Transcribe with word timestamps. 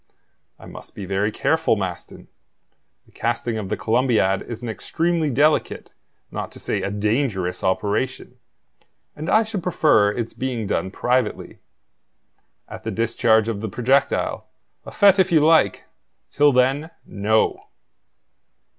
"I 0.57 0.65
must 0.65 0.95
be 0.95 1.05
very 1.05 1.31
careful, 1.31 1.75
Maston. 1.75 2.27
The 3.05 3.11
casting 3.11 3.59
of 3.59 3.69
the 3.69 3.77
Columbiad 3.77 4.41
is 4.41 4.63
an 4.63 4.67
extremely 4.67 5.29
delicate, 5.29 5.91
not 6.31 6.51
to 6.53 6.59
say 6.59 6.81
a 6.81 6.89
dangerous 6.89 7.63
operation, 7.63 8.37
and 9.15 9.29
I 9.29 9.43
should 9.43 9.61
prefer 9.61 10.09
its 10.09 10.33
being 10.33 10.65
done 10.65 10.89
privately. 10.89 11.59
At 12.67 12.83
the 12.83 12.89
discharge 12.89 13.47
of 13.47 13.61
the 13.61 13.69
projectile, 13.69 14.47
a 14.87 14.91
fete 14.91 15.19
if 15.19 15.31
you 15.31 15.45
like—till 15.45 16.51
then, 16.51 16.89
no!" 17.05 17.65